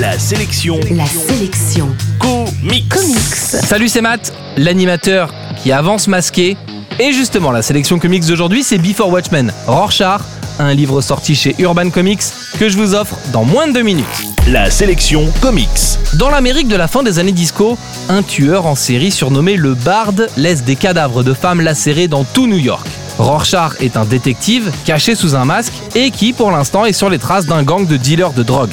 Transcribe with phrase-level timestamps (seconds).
[0.00, 0.80] La sélection.
[0.92, 1.94] La sélection.
[2.18, 2.88] Comics.
[2.88, 3.34] Comics.
[3.34, 6.56] Salut, c'est Matt, l'animateur qui avance masqué.
[6.98, 10.22] Et justement, la sélection comics d'aujourd'hui, c'est Before Watchmen, Rorschach,
[10.58, 12.22] un livre sorti chez Urban Comics
[12.58, 14.06] que je vous offre dans moins de deux minutes.
[14.48, 15.68] La sélection comics.
[16.14, 17.76] Dans l'Amérique de la fin des années disco,
[18.08, 22.46] un tueur en série surnommé le Bard laisse des cadavres de femmes lacérés dans tout
[22.46, 22.86] New York.
[23.18, 27.18] Rorschach est un détective caché sous un masque et qui, pour l'instant, est sur les
[27.18, 28.72] traces d'un gang de dealers de drogue.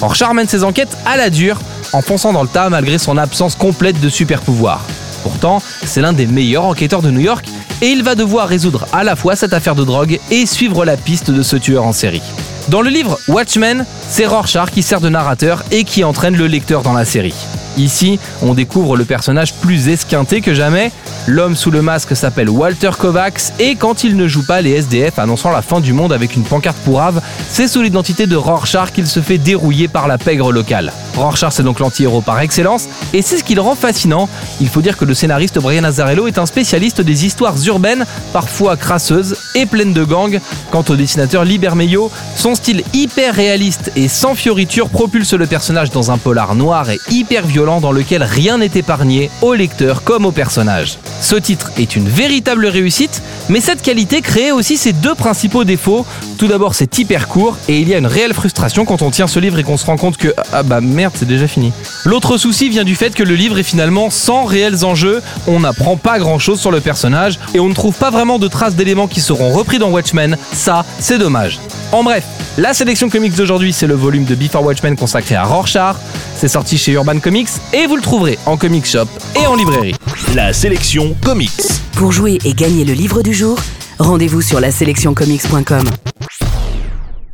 [0.00, 1.58] Rorschach mène ses enquêtes à la dure,
[1.92, 4.84] en fonçant dans le tas malgré son absence complète de super pouvoirs.
[5.22, 7.46] Pourtant, c'est l'un des meilleurs enquêteurs de New York
[7.82, 10.96] et il va devoir résoudre à la fois cette affaire de drogue et suivre la
[10.96, 12.22] piste de ce tueur en série.
[12.68, 16.82] Dans le livre Watchmen, c'est Rorschach qui sert de narrateur et qui entraîne le lecteur
[16.82, 17.34] dans la série.
[17.78, 20.90] Ici, on découvre le personnage plus esquinté que jamais.
[21.28, 25.18] L'homme sous le masque s'appelle Walter Kovacs et quand il ne joue pas les SDF
[25.18, 29.06] annonçant la fin du monde avec une pancarte pourrave, c'est sous l'identité de Rorschach qu'il
[29.06, 30.92] se fait dérouiller par la pègre locale.
[31.16, 34.28] Rorschach c'est donc l'anti-héros par excellence et c'est ce qui le rend fascinant.
[34.60, 38.76] Il faut dire que le scénariste Brian Azzarello est un spécialiste des histoires urbaines, parfois
[38.76, 40.40] crasseuses et pleines de gangs.
[40.72, 45.90] Quant au dessinateur Liber Meio, son style hyper réaliste et sans fioriture propulse le personnage
[45.90, 50.24] dans un polar noir et hyper violent dans lequel rien n'est épargné, au lecteur comme
[50.24, 50.98] au personnage.
[51.20, 56.06] Ce titre est une véritable réussite, mais cette qualité crée aussi ses deux principaux défauts.
[56.38, 59.26] Tout d'abord, c'est hyper court et il y a une réelle frustration quand on tient
[59.26, 61.72] ce livre et qu'on se rend compte que ah bah merde, c'est déjà fini.
[62.04, 65.96] L'autre souci vient du fait que le livre est finalement sans réels enjeux, on n'apprend
[65.96, 69.08] pas grand chose sur le personnage et on ne trouve pas vraiment de traces d'éléments
[69.08, 70.36] qui seront repris dans Watchmen.
[70.52, 71.60] Ça, c'est dommage.
[71.90, 72.24] En bref,
[72.58, 75.96] la sélection comics d'aujourd'hui, c'est le volume de Before Watchmen consacré à Rorschach.
[76.36, 79.06] C'est sorti chez Urban Comics et vous le trouverez en comic shop
[79.40, 79.94] et en librairie.
[80.34, 81.50] La sélection comics.
[81.92, 83.58] Pour jouer et gagner le livre du jour,
[83.98, 85.84] rendez-vous sur la sélectioncomics.com.